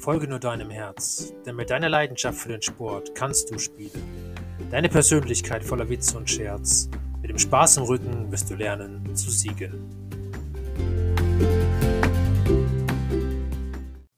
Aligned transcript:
Folge 0.00 0.26
nur 0.26 0.38
deinem 0.38 0.70
Herz, 0.70 1.34
denn 1.44 1.56
mit 1.56 1.68
deiner 1.68 1.90
Leidenschaft 1.90 2.38
für 2.38 2.48
den 2.48 2.62
Sport 2.62 3.14
kannst 3.14 3.50
du 3.50 3.58
spielen. 3.58 4.34
Deine 4.70 4.88
Persönlichkeit 4.88 5.62
voller 5.62 5.90
Witz 5.90 6.14
und 6.14 6.30
Scherz. 6.30 6.88
Mit 7.20 7.28
dem 7.28 7.38
Spaß 7.38 7.76
im 7.76 7.82
Rücken 7.82 8.32
wirst 8.32 8.48
du 8.48 8.54
lernen 8.54 9.14
zu 9.14 9.30
siegen. 9.30 9.90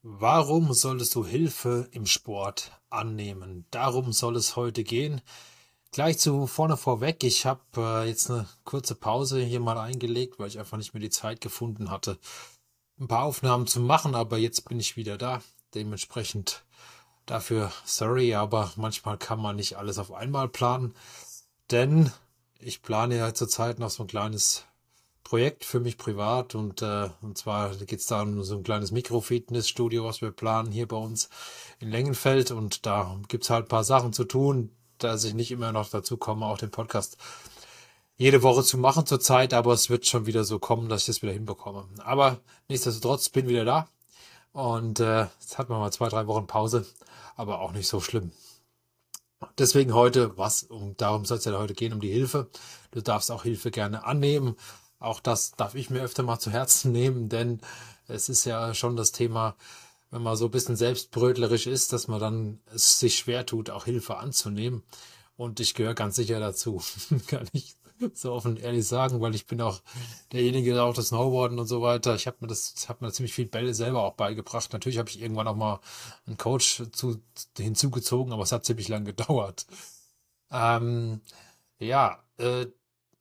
Warum 0.03 0.73
solltest 0.73 1.17
du 1.17 1.27
Hilfe 1.27 1.89
im 1.91 2.07
Sport 2.07 2.71
annehmen? 2.89 3.67
Darum 3.73 4.13
soll 4.13 4.37
es 4.37 4.55
heute 4.55 4.85
gehen. 4.85 5.21
Gleich 5.91 6.17
zu 6.21 6.47
vorne 6.47 6.77
vorweg, 6.77 7.25
ich 7.25 7.45
habe 7.45 7.61
äh, 7.77 8.09
jetzt 8.09 8.31
eine 8.31 8.47
kurze 8.63 8.95
Pause 8.95 9.41
hier 9.41 9.59
mal 9.59 9.79
eingelegt, 9.79 10.39
weil 10.39 10.47
ich 10.47 10.61
einfach 10.61 10.79
nicht 10.79 10.95
mehr 10.95 11.01
die 11.01 11.11
Zeit 11.11 11.41
gefunden 11.41 11.91
hatte, 11.91 12.19
ein 13.01 13.09
paar 13.09 13.25
Aufnahmen 13.25 13.67
zu 13.67 13.81
machen, 13.81 14.15
aber 14.15 14.39
jetzt 14.39 14.69
bin 14.69 14.79
ich 14.79 14.97
wieder 14.97 15.19
da. 15.19 15.43
Dementsprechend 15.75 16.65
dafür 17.27 17.73
sorry, 17.85 18.35
aber 18.35 18.73
manchmal 18.77 19.17
kann 19.19 19.41
man 19.41 19.57
nicht 19.57 19.77
alles 19.77 19.99
auf 19.99 20.13
einmal 20.13 20.49
planen, 20.49 20.95
denn 21.71 22.11
ich 22.59 22.83
plane 22.83 23.17
ja 23.17 23.35
zurzeit 23.35 23.79
noch 23.79 23.91
so 23.91 24.05
ein 24.05 24.09
kleines 24.09 24.65
Projekt 25.25 25.65
für 25.65 25.81
mich 25.81 25.97
privat 25.97 26.55
und, 26.55 26.83
äh, 26.83 27.09
und 27.23 27.39
zwar 27.39 27.75
geht 27.75 28.01
es 28.01 28.07
da 28.07 28.23
um 28.23 28.43
so 28.43 28.57
ein 28.57 28.65
kleines 28.65 28.91
Mikro-Fitness-Studio, 28.91 30.05
was 30.05 30.21
wir 30.21 30.31
planen 30.31 30.71
hier 30.71 30.87
bei 30.87 30.97
uns 30.97 31.31
in 31.79 31.91
Lengenfeld 31.91 32.51
und 32.51 32.85
da 32.87 33.19
gibt 33.29 33.45
es 33.45 33.51
halt 33.51 33.67
ein 33.67 33.69
paar 33.69 33.85
Sachen 33.85 34.13
zu 34.13 34.25
tun, 34.25 34.71
dass 34.99 35.25
ich 35.25 35.35
nicht 35.35 35.51
immer 35.51 35.73
noch 35.73 35.89
dazu 35.89 36.17
komme, 36.17 36.47
auch 36.47 36.59
den 36.59 36.71
Podcast 36.71 37.17
jede 38.17 38.43
Woche 38.43 38.63
zu 38.63 38.79
machen 38.79 39.07
zurzeit, 39.07 39.55
aber 39.55 39.73
es 39.73 39.91
wird 39.91 40.07
schon 40.07 40.27
wieder 40.27 40.45
so 40.45 40.59
kommen, 40.59 40.89
dass 40.89 41.03
ich 41.03 41.07
das 41.07 41.23
wieder 41.23 41.33
hinbekomme. 41.33 41.89
Aber 42.05 42.39
nichtsdestotrotz 42.69 43.31
bin 43.31 43.49
wieder 43.49 43.65
da 43.65 43.89
und 44.53 45.01
äh, 45.01 45.27
jetzt 45.41 45.59
hat 45.59 45.69
man 45.69 45.81
mal 45.81 45.93
zwei, 45.93 46.09
drei 46.09 46.27
Wochen 46.27 46.47
Pause, 46.47 46.87
aber 47.37 47.61
auch 47.61 47.73
nicht 47.73 47.89
so 47.89 48.01
schlimm. 48.01 48.33
Deswegen 49.59 49.95
heute, 49.95 50.37
was, 50.39 50.63
um 50.65 50.97
darum 50.97 51.25
soll 51.25 51.39
es 51.39 51.45
ja 51.45 51.59
heute 51.59 51.75
gehen, 51.75 51.93
um 51.93 52.01
die 52.01 52.13
Hilfe. 52.13 52.49
Du 52.93 53.03
darfst 53.03 53.31
auch 53.31 53.43
Hilfe 53.43 53.71
gerne 53.71 54.05
annehmen. 54.05 54.57
Auch 54.99 55.21
das 55.21 55.53
darf 55.53 55.75
ich 55.75 55.91
mir 55.91 56.03
öfter 56.03 56.23
mal 56.23 56.39
zu 56.39 56.51
Herzen 56.51 56.93
nehmen, 56.93 57.29
denn 57.29 57.61
es 58.07 58.29
ist 58.29 58.45
ja 58.45 58.75
schon 58.75 58.97
das 58.97 59.13
Thema, 59.13 59.57
wenn 60.11 60.23
man 60.23 60.37
so 60.37 60.47
ein 60.47 60.51
bisschen 60.51 60.77
selbstbrötlerisch 60.77 61.67
ist, 61.67 61.93
dass 61.93 62.07
man 62.07 62.21
dann 62.21 62.61
es 62.73 62.99
sich 62.99 63.17
schwer 63.17 63.47
tut, 63.47 63.71
auch 63.71 63.87
Hilfe 63.87 64.19
anzunehmen. 64.19 64.83
Und 65.37 65.59
ich 65.61 65.75
gehöre 65.75 65.95
ganz 65.95 66.17
sicher 66.17 66.39
dazu. 66.39 66.83
Kann 67.27 67.49
ich 67.53 67.75
so 68.15 68.33
offen 68.33 68.57
ehrlich 68.57 68.87
sagen, 68.87 69.21
weil 69.21 69.35
ich 69.35 69.47
bin 69.47 69.61
auch 69.61 69.81
derjenige, 70.33 70.75
der 70.75 70.85
auch 70.85 70.95
das 70.95 71.09
Snowboarden 71.09 71.59
und 71.59 71.67
so 71.67 71.83
weiter. 71.83 72.15
Ich 72.15 72.27
habe 72.27 72.39
mir 72.41 72.49
das, 72.49 72.89
habe 72.89 73.05
mir 73.05 73.13
ziemlich 73.13 73.35
viel 73.35 73.47
Bälle 73.47 73.75
selber 73.75 74.03
auch 74.03 74.15
beigebracht. 74.15 74.73
Natürlich 74.73 74.99
habe 74.99 75.09
ich 75.09 75.21
irgendwann 75.21 75.49
auch 75.49 75.57
mal 75.57 75.81
einen 76.27 76.37
Coach 76.37 76.83
zu, 76.93 77.21
hinzugezogen, 77.57 78.33
aber 78.33 78.43
es 78.43 78.53
hat 78.53 78.65
ziemlich 78.65 78.89
lang 78.89 79.05
gedauert. 79.05 79.67
Ähm, 80.51 81.21
ja, 81.79 82.23
äh, 82.39 82.67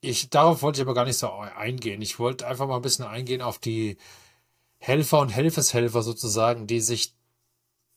ich, 0.01 0.29
darauf 0.29 0.61
wollte 0.61 0.81
ich 0.81 0.85
aber 0.85 0.95
gar 0.95 1.05
nicht 1.05 1.17
so 1.17 1.29
eingehen. 1.29 2.01
Ich 2.01 2.19
wollte 2.19 2.47
einfach 2.47 2.67
mal 2.67 2.77
ein 2.77 2.81
bisschen 2.81 3.05
eingehen 3.05 3.41
auf 3.41 3.59
die 3.59 3.97
Helfer 4.79 5.19
und 5.19 5.29
Helfershelfer 5.29 6.01
sozusagen, 6.01 6.67
die 6.67 6.81
sich 6.81 7.15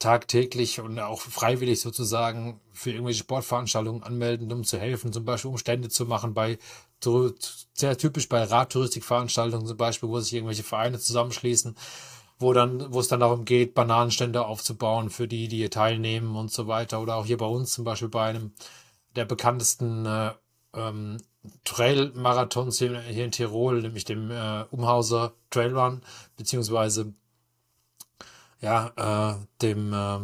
tagtäglich 0.04 0.80
und 0.80 0.98
auch 0.98 1.20
freiwillig 1.20 1.80
sozusagen 1.80 2.60
für 2.72 2.90
irgendwelche 2.90 3.20
Sportveranstaltungen 3.20 4.02
anmelden, 4.02 4.52
um 4.52 4.62
zu 4.62 4.78
helfen, 4.78 5.14
zum 5.14 5.24
Beispiel 5.24 5.50
Umstände 5.50 5.88
zu 5.88 6.04
machen 6.04 6.34
bei 6.34 6.58
sehr 7.74 7.98
typisch 7.98 8.28
bei 8.28 8.42
Radtouristikveranstaltungen 8.44 9.66
zum 9.66 9.76
Beispiel, 9.76 10.08
wo 10.08 10.20
sich 10.20 10.32
irgendwelche 10.34 10.62
Vereine 10.62 10.98
zusammenschließen, 10.98 11.74
wo 12.38 12.52
dann, 12.52 12.92
wo 12.92 13.00
es 13.00 13.08
dann 13.08 13.20
darum 13.20 13.44
geht, 13.44 13.74
Bananenstände 13.74 14.44
aufzubauen 14.44 15.10
für 15.10 15.28
die, 15.28 15.48
die 15.48 15.58
hier 15.58 15.70
teilnehmen 15.70 16.36
und 16.36 16.50
so 16.50 16.66
weiter. 16.66 17.00
Oder 17.00 17.16
auch 17.16 17.26
hier 17.26 17.38
bei 17.38 17.46
uns 17.46 17.72
zum 17.72 17.84
Beispiel 17.84 18.08
bei 18.08 18.24
einem 18.24 18.52
der 19.16 19.24
bekanntesten 19.24 20.06
äh, 20.06 20.32
ähm, 20.74 21.18
Trail-Marathons 21.64 22.78
hier, 22.78 23.00
hier, 23.00 23.24
in 23.24 23.32
Tirol, 23.32 23.82
nämlich 23.82 24.04
dem 24.04 24.30
äh, 24.30 24.64
Umhauser 24.70 25.34
Trailrun, 25.50 26.02
beziehungsweise 26.36 27.14
ja, 28.64 28.92
äh, 28.96 29.46
dem, 29.60 29.92
äh, 29.92 30.18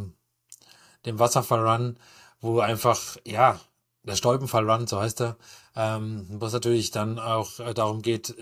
dem 1.05 1.19
Wasserfallrun, 1.19 1.99
wo 2.41 2.61
einfach, 2.61 3.19
ja, 3.27 3.61
der 4.03 4.17
Stolpenfallrun, 4.17 4.87
so 4.87 4.99
heißt 4.99 5.21
er, 5.21 5.37
ähm, 5.77 6.27
wo 6.31 6.47
es 6.47 6.55
natürlich 6.55 6.91
dann 6.91 7.19
auch 7.19 7.61
äh, 7.61 7.75
darum 7.75 8.01
geht, 8.01 8.35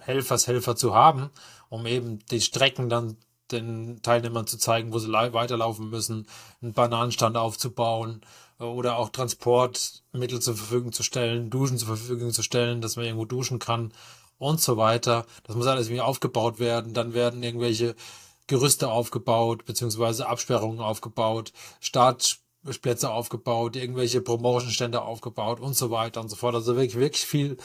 Helfershelfer 0.00 0.76
zu 0.76 0.94
haben, 0.94 1.30
um 1.68 1.84
eben 1.86 2.20
die 2.30 2.40
Strecken 2.40 2.88
dann 2.88 3.18
den 3.52 4.00
Teilnehmern 4.00 4.46
zu 4.46 4.56
zeigen, 4.56 4.94
wo 4.94 4.98
sie 4.98 5.12
weiterlaufen 5.12 5.90
müssen, 5.90 6.26
einen 6.62 6.72
Bananenstand 6.72 7.36
aufzubauen 7.36 8.22
oder 8.58 8.96
auch 8.96 9.10
Transportmittel 9.10 10.40
zur 10.40 10.56
Verfügung 10.56 10.92
zu 10.92 11.02
stellen, 11.02 11.50
Duschen 11.50 11.76
zur 11.76 11.88
Verfügung 11.88 12.30
zu 12.30 12.42
stellen, 12.42 12.80
dass 12.80 12.96
man 12.96 13.04
irgendwo 13.04 13.26
duschen 13.26 13.58
kann 13.58 13.92
und 14.38 14.62
so 14.62 14.78
weiter. 14.78 15.26
Das 15.44 15.54
muss 15.54 15.66
alles 15.66 15.88
irgendwie 15.88 16.00
aufgebaut 16.00 16.58
werden. 16.58 16.94
Dann 16.94 17.12
werden 17.12 17.42
irgendwelche 17.42 17.94
Gerüste 18.46 18.90
aufgebaut, 18.90 19.64
beziehungsweise 19.64 20.28
Absperrungen 20.28 20.80
aufgebaut, 20.80 21.52
Startplätze 21.80 23.10
aufgebaut, 23.10 23.76
irgendwelche 23.76 24.20
Promotionstände 24.20 25.02
aufgebaut 25.02 25.60
und 25.60 25.74
so 25.74 25.90
weiter 25.90 26.20
und 26.20 26.28
so 26.28 26.36
fort. 26.36 26.54
Also 26.54 26.76
wirklich, 26.76 26.96
wirklich 26.96 27.24
viel 27.24 27.56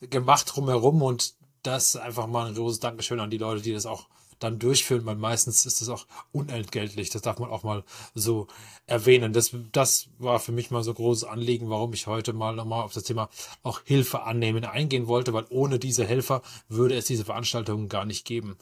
gemacht 0.00 0.52
drumherum 0.54 1.02
und 1.02 1.34
das 1.62 1.96
einfach 1.96 2.26
mal 2.26 2.46
ein 2.46 2.54
großes 2.54 2.80
Dankeschön 2.80 3.20
an 3.20 3.30
die 3.30 3.38
Leute, 3.38 3.62
die 3.62 3.72
das 3.72 3.86
auch 3.86 4.08
dann 4.38 4.58
durchführen, 4.58 5.06
weil 5.06 5.16
meistens 5.16 5.64
ist 5.64 5.80
das 5.80 5.88
auch 5.88 6.06
unentgeltlich. 6.32 7.10
Das 7.10 7.22
darf 7.22 7.38
man 7.38 7.50
auch 7.50 7.62
mal 7.62 7.84
so 8.14 8.48
erwähnen. 8.86 9.32
Das, 9.32 9.52
das 9.72 10.08
war 10.18 10.40
für 10.40 10.52
mich 10.52 10.70
mal 10.70 10.84
so 10.84 10.92
großes 10.92 11.24
Anliegen, 11.24 11.70
warum 11.70 11.94
ich 11.94 12.06
heute 12.06 12.32
mal 12.32 12.54
nochmal 12.54 12.82
auf 12.82 12.92
das 12.92 13.04
Thema 13.04 13.30
auch 13.62 13.80
Hilfe 13.84 14.22
annehmen 14.24 14.64
eingehen 14.64 15.06
wollte, 15.06 15.32
weil 15.32 15.46
ohne 15.48 15.78
diese 15.78 16.04
Helfer 16.04 16.42
würde 16.68 16.96
es 16.96 17.06
diese 17.06 17.24
Veranstaltungen 17.24 17.88
gar 17.88 18.04
nicht 18.04 18.26
geben. 18.26 18.56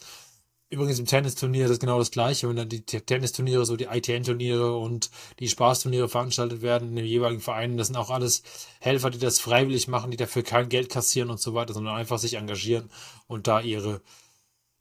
Übrigens 0.70 0.98
im 0.98 1.06
Tennisturnier 1.06 1.66
ist 1.66 1.70
es 1.72 1.78
genau 1.78 1.98
das 1.98 2.10
gleiche, 2.10 2.48
wenn 2.48 2.56
dann 2.56 2.68
die 2.68 2.82
Tennisturniere, 2.84 3.64
so 3.64 3.76
die 3.76 3.84
ITN-Turniere 3.84 4.76
und 4.76 5.10
die 5.38 5.48
Spaßturniere 5.48 6.08
veranstaltet 6.08 6.62
werden 6.62 6.88
in 6.88 6.96
den 6.96 7.04
jeweiligen 7.04 7.42
Vereinen, 7.42 7.76
das 7.76 7.88
sind 7.88 7.96
auch 7.96 8.10
alles 8.10 8.42
Helfer, 8.80 9.10
die 9.10 9.18
das 9.18 9.40
freiwillig 9.40 9.88
machen, 9.88 10.10
die 10.10 10.16
dafür 10.16 10.42
kein 10.42 10.68
Geld 10.68 10.88
kassieren 10.88 11.30
und 11.30 11.40
so 11.40 11.54
weiter, 11.54 11.74
sondern 11.74 11.94
einfach 11.94 12.18
sich 12.18 12.34
engagieren 12.34 12.90
und 13.28 13.46
da 13.46 13.60
ihre, 13.60 14.02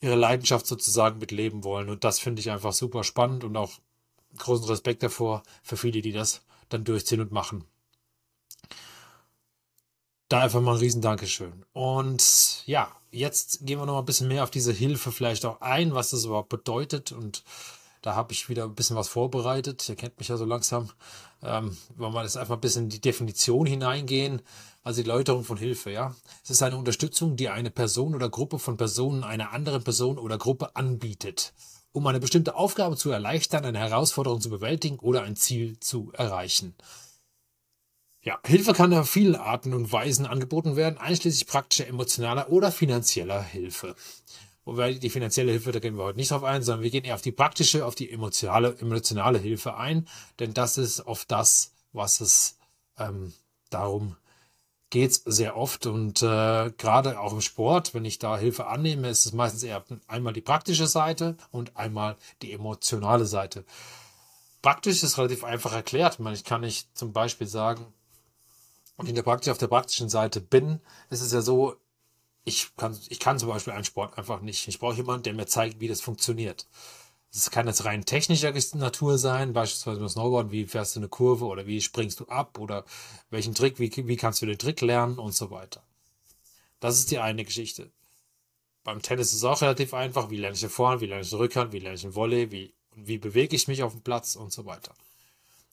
ihre 0.02 0.16
Leidenschaft 0.16 0.66
sozusagen 0.66 1.20
mitleben 1.20 1.64
wollen. 1.64 1.90
Und 1.90 2.04
das 2.04 2.20
finde 2.20 2.40
ich 2.40 2.50
einfach 2.50 2.74
super 2.74 3.04
spannend 3.04 3.44
und 3.44 3.56
auch 3.58 3.74
großen 4.38 4.68
Respekt 4.68 5.04
davor 5.04 5.44
für 5.62 5.78
viele, 5.78 6.02
die 6.02 6.14
das 6.14 6.44
dann 6.70 6.86
durchziehen 6.86 7.22
und 7.22 7.32
machen. 7.32 7.66
Da 10.34 10.40
einfach 10.40 10.62
mal 10.62 10.72
ein 10.72 10.80
riesen 10.80 11.04
Dankeschön. 11.04 11.64
Und 11.74 12.64
ja, 12.66 12.92
jetzt 13.12 13.68
gehen 13.68 13.78
wir 13.78 13.86
noch 13.86 13.94
mal 13.94 14.00
ein 14.00 14.06
bisschen 14.06 14.30
mehr 14.30 14.42
auf 14.42 14.50
diese 14.50 14.72
Hilfe 14.72 15.12
vielleicht 15.12 15.46
auch 15.46 15.62
ein, 15.62 15.94
was 15.94 16.10
das 16.10 16.26
überhaupt 16.26 16.50
bedeutet. 16.50 17.12
Und 17.12 17.44
da 18.02 18.16
habe 18.16 18.34
ich 18.34 18.50
wieder 18.50 18.64
ein 18.64 18.74
bisschen 18.74 18.96
was 18.96 19.10
vorbereitet. 19.10 19.88
Ihr 19.88 19.96
kennt 19.96 20.18
mich 20.18 20.30
ja 20.30 20.38
so 20.38 20.46
langsam. 20.46 20.90
Ähm, 21.44 21.78
wollen 21.98 22.14
wir 22.16 22.24
jetzt 22.24 22.38
einfach 22.38 22.56
ein 22.56 22.62
bisschen 22.62 22.86
in 22.86 22.90
die 22.90 23.00
Definition 23.00 23.68
hineingehen. 23.68 24.42
Also 24.82 25.04
die 25.04 25.08
Läuterung 25.08 25.44
von 25.44 25.58
Hilfe, 25.58 25.92
ja. 25.92 26.16
Es 26.44 26.50
ist 26.50 26.64
eine 26.64 26.78
Unterstützung, 26.78 27.36
die 27.36 27.50
eine 27.50 27.70
Person 27.70 28.16
oder 28.16 28.28
Gruppe 28.28 28.58
von 28.58 28.76
Personen 28.76 29.24
einer 29.24 29.52
anderen 29.52 29.84
Person 29.84 30.18
oder 30.18 30.40
Gruppe 30.40 30.76
anbietet, 30.76 31.54
um 31.92 32.08
eine 32.08 32.20
bestimmte 32.20 32.56
Aufgabe 32.56 32.98
zu 32.98 33.12
erleichtern, 33.12 33.66
eine 33.66 33.78
Herausforderung 33.78 34.42
zu 34.42 34.50
bewältigen 34.50 34.98
oder 34.98 35.22
ein 35.22 35.36
Ziel 35.36 35.80
zu 35.80 36.12
erreichen. 36.14 36.74
Ja, 38.24 38.40
Hilfe 38.46 38.72
kann 38.72 38.94
auf 38.94 39.10
vielen 39.10 39.36
Arten 39.36 39.74
und 39.74 39.92
Weisen 39.92 40.26
angeboten 40.26 40.78
werden, 40.78 40.98
einschließlich 40.98 41.46
praktischer, 41.46 41.88
emotionaler 41.88 42.50
oder 42.50 42.72
finanzieller 42.72 43.44
Hilfe. 43.44 43.96
Wobei 44.64 44.94
die 44.94 45.10
finanzielle 45.10 45.52
Hilfe, 45.52 45.74
da 45.74 45.80
gehen 45.80 45.98
wir 45.98 46.06
heute 46.06 46.18
nicht 46.18 46.32
drauf 46.32 46.46
ein, 46.46 46.64
sondern 46.64 46.84
wir 46.84 46.90
gehen 46.90 47.04
eher 47.04 47.16
auf 47.16 47.22
die 47.22 47.34
praktische, 47.34 47.86
auf 47.86 47.96
die 47.96 48.10
emotionale, 48.10 48.78
emotionale 48.80 49.40
Hilfe 49.40 49.76
ein, 49.76 50.08
denn 50.40 50.54
das 50.54 50.78
ist 50.78 51.06
oft 51.06 51.30
das, 51.32 51.74
was 51.92 52.22
es 52.22 52.58
ähm, 52.98 53.34
darum 53.70 54.16
geht 54.90 55.20
sehr 55.26 55.58
oft 55.58 55.86
und 55.86 56.22
äh, 56.22 56.72
gerade 56.78 57.20
auch 57.20 57.34
im 57.34 57.42
Sport, 57.42 57.94
wenn 57.94 58.06
ich 58.06 58.20
da 58.20 58.38
Hilfe 58.38 58.68
annehme, 58.68 59.10
ist 59.10 59.26
es 59.26 59.34
meistens 59.34 59.64
eher 59.64 59.84
einmal 60.08 60.32
die 60.32 60.42
praktische 60.42 60.88
Seite 60.88 61.36
und 61.52 61.76
einmal 61.76 62.16
die 62.42 62.54
emotionale 62.54 63.26
Seite. 63.26 63.66
Praktisch 64.62 65.04
ist 65.04 65.18
relativ 65.18 65.44
einfach 65.44 65.74
erklärt. 65.74 66.20
Ich 66.34 66.46
kann 66.46 66.62
nicht 66.62 66.96
zum 66.98 67.12
Beispiel 67.12 67.48
sagen, 67.48 67.86
und 68.98 69.10
in 69.10 69.16
der 69.16 69.24
Praxis, 69.24 69.52
auf 69.52 69.58
der 69.58 69.68
praktischen 69.68 70.10
Seite 70.10 70.42
bin, 70.42 70.80
ist 71.10 71.22
es 71.22 71.34
ja 71.34 71.42
so, 71.42 71.76
ich 72.46 72.76
kann, 72.76 72.98
ich 73.10 73.20
kann 73.20 73.40
zum 73.40 73.50
Beispiel 73.50 73.74
einen 73.74 73.86
Sport 73.86 74.18
einfach 74.18 74.42
nicht. 74.42 74.68
Ich 74.68 74.80
brauche 74.80 74.96
jemanden, 74.96 75.24
der 75.24 75.34
mir 75.34 75.46
zeigt, 75.46 75.80
wie 75.80 75.88
das 75.88 76.02
funktioniert. 76.02 76.68
Das 77.32 77.50
kann 77.50 77.66
jetzt 77.66 77.86
rein 77.86 78.06
technischer 78.06 78.54
Natur 78.76 79.18
sein, 79.18 79.54
beispielsweise 79.54 80.00
beim 80.00 80.10
Snowboard, 80.10 80.52
wie 80.52 80.68
fährst 80.68 80.96
du 80.96 81.00
eine 81.00 81.10
Kurve 81.10 81.46
oder 81.46 81.66
wie 81.66 81.82
springst 81.82 82.20
du 82.20 82.28
ab 82.28 82.60
oder 82.60 82.86
welchen 83.32 83.56
Trick, 83.56 83.80
wie, 83.80 83.92
wie 84.08 84.18
kannst 84.18 84.42
du 84.42 84.46
den 84.46 84.60
Trick 84.60 84.82
lernen 84.82 85.18
und 85.18 85.34
so 85.34 85.50
weiter. 85.50 85.82
Das 86.80 87.00
ist 87.00 87.10
die 87.10 87.20
eine 87.20 87.44
Geschichte. 87.44 87.90
Beim 88.84 89.02
Tennis 89.02 89.30
ist 89.30 89.38
es 89.38 89.44
auch 89.46 89.62
relativ 89.62 89.94
einfach. 89.94 90.30
Wie 90.30 90.38
lerne 90.38 90.54
ich 90.54 90.60
den 90.60 90.70
Vorhand, 90.70 91.02
wie 91.02 91.08
lerne 91.08 91.24
ich 91.24 91.30
den 91.30 91.40
Rückhand, 91.40 91.72
wie 91.72 91.80
lerne 91.80 91.96
ich 91.96 92.02
den 92.02 92.14
Volley, 92.14 92.52
wie 92.52 92.74
wie 92.96 93.18
bewege 93.18 93.56
ich 93.56 93.68
mich 93.68 93.84
auf 93.84 93.94
dem 93.94 94.02
Platz 94.02 94.36
und 94.36 94.52
so 94.52 94.66
weiter. 94.66 94.94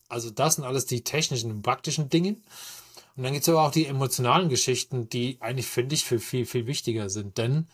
Also 0.08 0.30
das 0.30 0.56
sind 0.56 0.64
alles 0.64 0.86
die 0.86 1.02
technischen 1.02 1.50
und 1.50 1.62
praktischen 1.62 2.08
Dinge. 2.08 2.36
Und 3.16 3.22
dann 3.22 3.32
gibt 3.32 3.42
es 3.42 3.48
aber 3.48 3.66
auch 3.66 3.72
die 3.72 3.86
emotionalen 3.86 4.48
Geschichten, 4.48 5.08
die 5.08 5.38
eigentlich, 5.40 5.66
finde 5.66 5.94
ich, 5.94 6.04
viel, 6.04 6.20
viel, 6.20 6.46
viel 6.46 6.66
wichtiger 6.66 7.10
sind. 7.10 7.38
Denn 7.38 7.66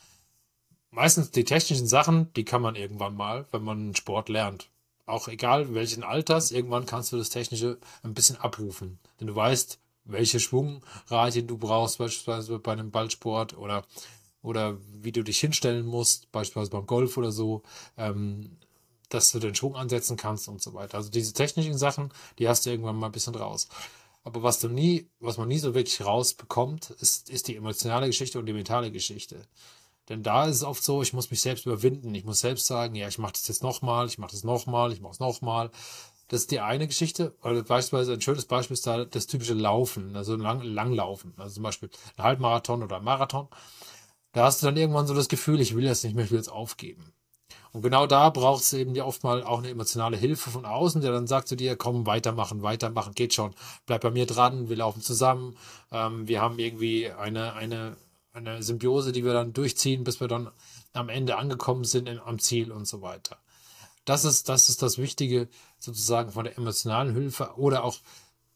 meistens 0.91 1.31
die 1.31 1.45
technischen 1.45 1.87
Sachen, 1.87 2.33
die 2.35 2.45
kann 2.45 2.63
man 2.63 2.75
irgendwann 2.75 3.15
mal, 3.15 3.47
wenn 3.53 3.63
man 3.63 3.95
Sport 3.95 4.29
lernt. 4.29 4.71
Auch 5.05 5.29
egal 5.29 5.75
welchen 5.75 6.03
Alters, 6.03 6.51
irgendwann 6.51 6.87
kannst 6.87 7.13
du 7.13 7.17
das 7.17 7.31
Technische 7.31 7.79
ein 8.03 8.15
bisschen 8.15 8.37
abrufen. 8.37 8.99
Denn 9.21 9.29
du 9.29 9.37
weißt, 9.37 9.79
welche 10.05 10.41
Schwungradien 10.41 11.47
du 11.47 11.59
brauchst, 11.59 11.99
beispielsweise 11.99 12.59
bei 12.59 12.73
einem 12.73 12.91
Ballsport 12.91 13.57
oder, 13.57 13.85
oder 14.43 14.79
wie 14.93 15.13
du 15.13 15.23
dich 15.23 15.39
hinstellen 15.39 15.87
musst, 15.87 16.33
beispielsweise 16.33 16.71
beim 16.71 16.87
Golf 16.87 17.17
oder 17.17 17.33
so, 17.33 17.63
ähm, 17.97 18.57
dass 19.09 19.31
du 19.31 19.39
den 19.39 19.55
Schwung 19.55 19.77
ansetzen 19.77 20.17
kannst 20.17 20.49
und 20.49 20.63
so 20.63 20.75
weiter. 20.75 20.97
Also 20.97 21.11
diese 21.11 21.33
technischen 21.33 21.79
Sachen, 21.79 22.11
die 22.39 22.49
hast 22.49 22.67
du 22.67 22.71
irgendwann 22.71 22.97
mal 22.97 23.07
ein 23.07 23.13
bisschen 23.13 23.35
raus. 23.35 23.69
Aber 24.27 24.43
was 24.43 24.59
du 24.59 24.69
nie, 24.69 25.09
was 25.21 25.39
man 25.39 25.47
nie 25.47 25.61
so 25.61 25.73
wirklich 25.77 26.05
rausbekommt, 26.05 26.91
ist, 26.91 27.31
ist 27.31 27.47
die 27.47 27.55
emotionale 27.55 28.09
Geschichte 28.09 28.41
und 28.41 28.47
die 28.47 28.53
mentale 28.53 28.91
Geschichte. 28.91 29.47
Denn 30.09 30.25
da 30.25 30.47
ist 30.47 30.57
es 30.57 30.65
oft 30.65 30.83
so, 30.83 31.01
ich 31.01 31.13
muss 31.13 31.31
mich 31.31 31.41
selbst 31.41 31.65
überwinden. 31.65 32.13
Ich 32.13 32.25
muss 32.25 32.41
selbst 32.41 32.67
sagen, 32.67 32.97
ja, 32.97 33.07
ich 33.07 33.19
mache 33.19 33.35
das 33.35 33.47
jetzt 33.47 33.63
nochmal, 33.63 34.09
ich 34.09 34.19
mache 34.19 34.33
das 34.33 34.43
nochmal, 34.43 34.91
ich 34.93 35.01
mache 35.01 35.13
es 35.13 35.21
nochmal. 35.21 35.71
Das 36.27 36.41
ist 36.41 36.51
die 36.51 36.59
eine 36.59 36.89
Geschichte. 36.89 37.37
Oder 37.45 37.63
beispielsweise 37.63 38.15
ein 38.15 38.21
schönes 38.21 38.47
Beispiel 38.47 38.75
ist 38.75 38.85
da 38.89 39.05
das 39.05 39.29
typische 39.29 39.55
Laufen, 39.55 40.17
also 40.17 40.35
lang, 40.35 40.61
Langlaufen. 40.61 41.33
Also 41.37 41.55
zum 41.55 41.63
Beispiel 41.63 41.89
ein 42.17 42.25
Halbmarathon 42.25 42.83
oder 42.83 42.97
ein 42.97 43.05
Marathon. 43.05 43.47
Da 44.33 44.47
hast 44.47 44.61
du 44.61 44.67
dann 44.67 44.77
irgendwann 44.77 45.07
so 45.07 45.15
das 45.15 45.29
Gefühl, 45.29 45.61
ich 45.61 45.77
will 45.77 45.85
das 45.85 46.03
nicht 46.03 46.17
mehr, 46.17 46.25
ich 46.25 46.33
will 46.33 46.39
jetzt 46.39 46.51
aufgeben. 46.51 47.13
Und 47.77 47.83
genau 47.83 48.07
da 48.07 48.31
braucht 48.31 48.63
es 48.63 48.73
eben 48.73 48.95
ja 48.95 49.05
oft 49.05 49.23
mal 49.23 49.45
auch 49.45 49.59
eine 49.59 49.69
emotionale 49.69 50.17
Hilfe 50.17 50.49
von 50.49 50.65
außen, 50.65 51.03
der 51.03 51.13
dann 51.13 51.27
sagt 51.27 51.47
zu 51.47 51.57
dir, 51.57 51.77
komm, 51.77 52.07
weitermachen, 52.07 52.63
weitermachen, 52.63 53.13
geht 53.13 53.35
schon, 53.35 53.55
bleib 53.85 54.01
bei 54.01 54.11
mir 54.11 54.25
dran, 54.25 54.71
wir 54.71 54.77
laufen 54.77 55.03
zusammen, 55.03 55.59
ähm, 55.93 56.27
wir 56.27 56.41
haben 56.41 56.59
irgendwie 56.59 57.11
eine, 57.11 57.53
eine, 57.53 57.99
eine 58.33 58.63
Symbiose, 58.63 59.13
die 59.13 59.27
wir 59.27 59.35
dann 59.35 59.53
durchziehen, 59.53 60.05
bis 60.05 60.21
wir 60.21 60.27
dann 60.27 60.51
am 60.95 61.11
Ende 61.11 61.37
angekommen 61.37 61.85
sind 61.85 62.09
in, 62.09 62.19
am 62.19 62.39
Ziel 62.39 62.73
und 62.73 62.89
so 62.89 63.03
weiter. 63.03 63.37
Das 64.07 64.25
ist, 64.25 64.49
das 64.49 64.71
ist 64.71 64.81
das 64.81 64.97
Wichtige 64.97 65.47
sozusagen 65.79 66.33
von 66.33 66.45
der 66.45 66.57
emotionalen 66.57 67.13
Hilfe. 67.13 67.59
Oder 67.59 67.85
auch 67.85 67.99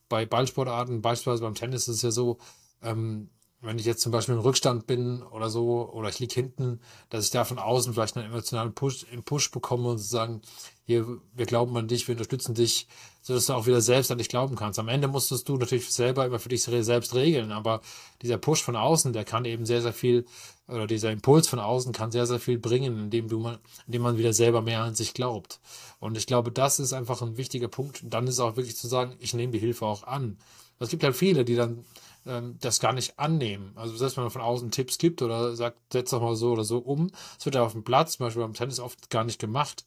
bei 0.09 0.25
Ballsportarten, 0.25 1.03
beispielsweise 1.03 1.43
beim 1.43 1.55
Tennis 1.55 1.89
ist 1.89 1.97
es 1.97 2.03
ja 2.03 2.11
so, 2.11 2.39
ähm, 2.81 3.29
wenn 3.63 3.79
ich 3.79 3.85
jetzt 3.85 4.01
zum 4.01 4.11
Beispiel 4.13 4.35
im 4.35 4.41
Rückstand 4.41 4.87
bin 4.87 5.23
oder 5.23 5.51
so, 5.51 5.91
oder 5.93 6.09
ich 6.09 6.19
liege 6.19 6.35
hinten, 6.35 6.81
dass 7.11 7.25
ich 7.25 7.31
da 7.31 7.45
von 7.45 7.59
außen 7.59 7.93
vielleicht 7.93 8.17
einen 8.17 8.31
emotionalen 8.31 8.75
Push, 8.75 9.07
einen 9.13 9.23
Push 9.23 9.51
bekomme 9.51 9.91
und 9.91 9.99
sagen, 9.99 10.41
hier, 10.85 11.07
wir 11.35 11.47
glauben 11.47 11.77
an 11.77 11.87
dich, 11.87 12.09
wir 12.09 12.15
unterstützen 12.15 12.55
dich, 12.55 12.89
so 13.23 13.35
dass 13.35 13.47
du 13.47 13.53
auch 13.53 13.67
wieder 13.67 13.81
selbst 13.81 14.11
an 14.11 14.19
dich 14.19 14.29
glauben 14.29 14.57
kannst. 14.57 14.79
Am 14.79 14.89
Ende 14.89 15.09
musstest 15.09 15.49
du 15.49 15.57
natürlich 15.57 15.91
selber 15.91 16.25
immer 16.25 16.39
für 16.39 16.49
dich 16.49 16.63
selbst 16.63 17.15
regeln, 17.15 17.53
aber 17.53 17.83
dieser 18.23 18.39
Push 18.39 18.63
von 18.63 18.77
außen, 18.77 19.13
der 19.13 19.25
kann 19.25 19.45
eben 19.45 19.67
sehr, 19.67 19.83
sehr 19.83 19.93
viel, 19.93 20.25
oder 20.67 20.87
dieser 20.87 21.11
Impuls 21.11 21.49
von 21.49 21.59
außen 21.59 21.93
kann 21.93 22.13
sehr, 22.13 22.27
sehr 22.27 22.41
viel 22.41 22.59
bringen, 22.59 22.99
indem 22.99 23.29
du 23.29 23.41
mal, 23.41 23.59
indem 23.87 24.03
man 24.03 24.19
wieder 24.19 24.33
selber 24.33 24.63
mehr 24.63 24.83
an 24.83 24.95
sich 24.95 25.15
glaubt. 25.15 25.61
Und 25.99 26.17
ich 26.17 26.27
glaube, 26.27 26.51
das 26.51 26.79
ist 26.79 26.93
einfach 26.93 27.23
ein 27.23 27.37
wichtiger 27.37 27.69
Punkt. 27.69 28.03
Und 28.03 28.11
dann 28.15 28.27
ist 28.27 28.41
auch 28.41 28.57
wirklich 28.57 28.77
zu 28.77 28.89
sagen, 28.89 29.17
ich 29.19 29.35
nehme 29.35 29.53
die 29.53 29.59
Hilfe 29.59 29.85
auch 29.85 30.05
an. 30.05 30.39
Es 30.79 30.89
gibt 30.89 31.05
halt 31.05 31.17
viele, 31.17 31.45
die 31.45 31.57
dann 31.57 31.85
ähm, 32.27 32.57
das 32.61 32.81
gar 32.81 32.93
nicht 32.93 33.19
annehmen. 33.19 33.73
Also 33.77 33.97
selbst 33.97 34.17
wenn 34.17 34.25
man 34.25 34.31
von 34.31 34.43
außen 34.43 34.71
Tipps 34.71 34.99
gibt 34.99 35.23
oder 35.23 35.55
sagt, 35.57 35.79
setz 35.93 36.11
doch 36.11 36.21
mal 36.21 36.37
so 36.37 36.53
oder 36.53 36.65
so 36.65 36.79
um, 36.79 37.11
es 37.39 37.45
wird 37.45 37.55
ja 37.55 37.63
auf 37.63 37.73
dem 37.73 37.85
Platz, 37.85 38.17
zum 38.17 38.27
Beispiel 38.27 38.43
beim 38.43 38.55
Tennis 38.55 38.81
oft 38.81 39.11
gar 39.11 39.25
nicht 39.25 39.39
gemacht. 39.39 39.85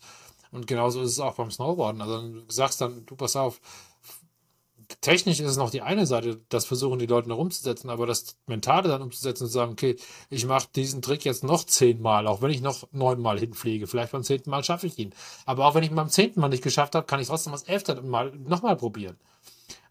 Und 0.51 0.67
genauso 0.67 1.01
ist 1.01 1.11
es 1.11 1.19
auch 1.19 1.35
beim 1.35 1.49
Snowboarden. 1.49 2.01
Also 2.01 2.21
du 2.21 2.43
sagst 2.47 2.79
dann, 2.79 3.05
du 3.05 3.15
pass 3.15 3.35
auf, 3.35 3.59
technisch 5.01 5.39
ist 5.39 5.49
es 5.49 5.57
noch 5.57 5.69
die 5.69 5.81
eine 5.81 6.05
Seite, 6.05 6.41
das 6.49 6.65
versuchen 6.65 6.99
die 6.99 7.05
Leute 7.05 7.29
noch 7.29 7.37
umzusetzen, 7.37 7.89
aber 7.89 8.05
das 8.05 8.37
Mentale 8.47 8.89
dann 8.89 9.01
umzusetzen 9.01 9.43
und 9.43 9.49
zu 9.49 9.53
sagen, 9.53 9.71
okay, 9.71 9.95
ich 10.29 10.45
mache 10.45 10.67
diesen 10.75 11.01
Trick 11.01 11.25
jetzt 11.25 11.43
noch 11.43 11.63
zehnmal, 11.63 12.27
auch 12.27 12.41
wenn 12.41 12.51
ich 12.51 12.61
noch 12.61 12.87
neunmal 12.91 13.39
hinfliege. 13.39 13.87
Vielleicht 13.87 14.11
beim 14.11 14.23
zehnten 14.23 14.49
Mal 14.49 14.63
schaffe 14.63 14.87
ich 14.87 14.97
ihn. 14.97 15.13
Aber 15.45 15.65
auch 15.65 15.75
wenn 15.75 15.83
ich 15.83 15.89
ihn 15.89 15.95
beim 15.95 16.09
zehnten 16.09 16.39
Mal 16.39 16.49
nicht 16.49 16.63
geschafft 16.63 16.95
habe, 16.95 17.05
kann 17.05 17.19
ich 17.19 17.27
trotzdem 17.27 17.53
das 17.53 17.63
elfte 17.63 18.01
Mal 18.01 18.31
nochmal 18.37 18.75
probieren. 18.75 19.17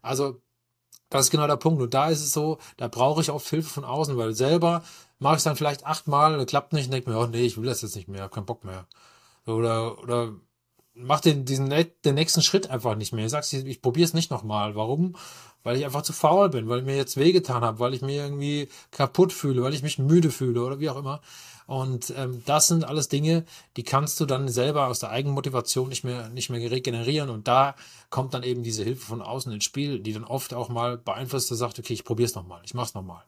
Also 0.01 0.41
das 1.09 1.25
ist 1.25 1.31
genau 1.31 1.47
der 1.47 1.57
Punkt. 1.57 1.81
Und 1.81 1.93
da 1.93 2.09
ist 2.09 2.21
es 2.21 2.33
so, 2.33 2.57
da 2.77 2.87
brauche 2.87 3.21
ich 3.21 3.31
oft 3.31 3.47
Hilfe 3.47 3.69
von 3.69 3.83
außen, 3.83 4.17
weil 4.17 4.33
selber 4.33 4.83
mache 5.19 5.35
ich 5.35 5.39
es 5.39 5.43
dann 5.43 5.55
vielleicht 5.55 5.85
achtmal, 5.85 6.45
klappt 6.45 6.73
nicht 6.73 6.85
und 6.85 6.91
denke 6.91 7.09
mir, 7.09 7.19
oh 7.19 7.27
nee, 7.27 7.45
ich 7.45 7.57
will 7.57 7.65
das 7.65 7.81
jetzt 7.81 7.95
nicht 7.95 8.07
mehr, 8.07 8.23
hab 8.23 8.31
keinen 8.31 8.45
Bock 8.45 8.63
mehr. 8.63 8.87
Oder, 9.45 9.99
oder 10.01 10.33
mach 10.95 11.19
den, 11.19 11.45
diesen, 11.45 11.69
den 11.69 12.15
nächsten 12.15 12.41
Schritt 12.41 12.69
einfach 12.69 12.95
nicht 12.95 13.13
mehr. 13.13 13.25
Ich 13.25 13.31
sag's, 13.31 13.51
ich, 13.53 13.65
ich 13.65 13.81
probiere 13.81 14.05
es 14.05 14.13
nicht 14.13 14.31
nochmal. 14.31 14.75
Warum? 14.75 15.15
Weil 15.63 15.77
ich 15.77 15.85
einfach 15.85 16.01
zu 16.01 16.13
faul 16.13 16.49
bin, 16.49 16.67
weil 16.67 16.79
ich 16.79 16.85
mir 16.85 16.97
jetzt 16.97 17.17
wehgetan 17.17 17.63
habe, 17.63 17.79
weil 17.79 17.93
ich 17.93 18.01
mir 18.01 18.23
irgendwie 18.23 18.67
kaputt 18.91 19.31
fühle, 19.31 19.63
weil 19.63 19.73
ich 19.73 19.83
mich 19.83 19.97
müde 19.97 20.29
fühle 20.29 20.61
oder 20.61 20.79
wie 20.79 20.89
auch 20.89 20.97
immer. 20.97 21.21
Und 21.67 22.13
ähm, 22.17 22.43
das 22.45 22.67
sind 22.67 22.83
alles 22.83 23.07
Dinge, 23.07 23.45
die 23.77 23.83
kannst 23.83 24.19
du 24.19 24.25
dann 24.25 24.47
selber 24.47 24.87
aus 24.87 24.99
der 24.99 25.09
eigenen 25.09 25.35
Motivation 25.35 25.89
nicht 25.89 26.03
mehr, 26.03 26.29
nicht 26.29 26.49
mehr 26.49 26.59
regenerieren. 26.71 27.29
Und 27.29 27.47
da 27.47 27.75
kommt 28.09 28.33
dann 28.33 28.43
eben 28.43 28.63
diese 28.63 28.83
Hilfe 28.83 29.05
von 29.05 29.21
außen 29.21 29.51
ins 29.51 29.63
Spiel, 29.63 29.99
die 29.99 30.13
dann 30.13 30.23
oft 30.23 30.53
auch 30.53 30.69
mal 30.69 30.97
beeinflusst, 30.97 31.49
der 31.49 31.57
sagt, 31.57 31.79
okay, 31.79 31.93
ich 31.93 32.03
probier's 32.03 32.35
nochmal, 32.35 32.61
ich 32.65 32.73
mach's 32.73 32.93
nochmal. 32.93 33.23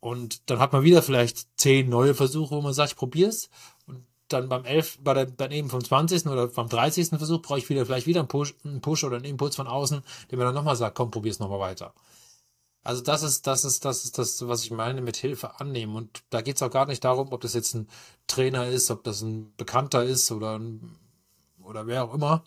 Und 0.00 0.48
dann 0.48 0.58
hat 0.58 0.72
man 0.72 0.82
wieder 0.82 1.02
vielleicht 1.02 1.46
zehn 1.58 1.88
neue 1.88 2.14
Versuche, 2.14 2.54
wo 2.54 2.62
man 2.62 2.72
sagt, 2.72 2.92
ich 2.92 2.96
probier's. 2.96 3.50
Und 3.86 4.04
dann 4.28 4.48
beim 4.48 4.64
elf, 4.64 4.98
bei 5.02 5.14
der, 5.14 5.26
dann 5.26 5.52
eben 5.52 5.68
vom 5.68 5.84
20. 5.84 6.26
oder 6.26 6.46
beim 6.48 6.68
30. 6.68 7.08
Versuch 7.08 7.42
brauche 7.42 7.58
ich 7.58 7.68
wieder 7.68 7.84
vielleicht 7.84 8.06
wieder 8.06 8.20
einen 8.20 8.28
Push, 8.28 8.54
einen 8.64 8.80
Push 8.80 9.04
oder 9.04 9.16
einen 9.16 9.26
Impuls 9.26 9.56
von 9.56 9.66
außen, 9.66 10.02
der 10.30 10.38
mir 10.38 10.44
dann 10.44 10.54
nochmal 10.54 10.76
sagt, 10.76 10.96
komm, 10.96 11.10
probier's 11.10 11.38
nochmal 11.38 11.60
weiter. 11.60 11.92
Also 12.82 13.02
das 13.02 13.22
ist, 13.22 13.46
das 13.46 13.64
ist, 13.64 13.84
das 13.84 14.04
ist 14.04 14.18
das, 14.18 14.46
was 14.48 14.64
ich 14.64 14.70
meine 14.70 15.02
mit 15.02 15.16
Hilfe 15.16 15.60
annehmen. 15.60 15.96
Und 15.96 16.22
da 16.30 16.40
geht 16.40 16.56
es 16.56 16.62
auch 16.62 16.70
gar 16.70 16.86
nicht 16.86 17.04
darum, 17.04 17.32
ob 17.32 17.40
das 17.42 17.54
jetzt 17.54 17.74
ein 17.74 17.88
Trainer 18.26 18.66
ist, 18.68 18.90
ob 18.90 19.04
das 19.04 19.20
ein 19.20 19.54
Bekannter 19.56 20.02
ist 20.02 20.30
oder 20.32 20.58
ein, 20.58 20.96
oder 21.62 21.86
wer 21.86 22.04
auch 22.04 22.14
immer. 22.14 22.44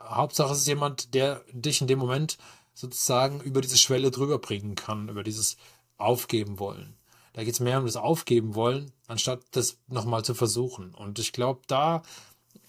Hauptsache 0.00 0.52
es 0.52 0.60
ist 0.60 0.66
jemand, 0.66 1.14
der 1.14 1.44
dich 1.52 1.80
in 1.80 1.86
dem 1.86 2.00
Moment 2.00 2.38
sozusagen 2.74 3.40
über 3.40 3.60
diese 3.60 3.78
Schwelle 3.78 4.10
drüber 4.10 4.38
bringen 4.38 4.74
kann, 4.74 5.08
über 5.08 5.22
dieses 5.22 5.56
Aufgeben 5.96 6.58
wollen. 6.58 6.96
Da 7.32 7.44
geht 7.44 7.54
es 7.54 7.60
mehr 7.60 7.78
um 7.78 7.86
das 7.86 7.96
Aufgeben 7.96 8.56
wollen, 8.56 8.92
anstatt 9.06 9.42
das 9.52 9.78
nochmal 9.86 10.24
zu 10.24 10.34
versuchen. 10.34 10.92
Und 10.94 11.20
ich 11.20 11.32
glaube, 11.32 11.60
da 11.68 12.02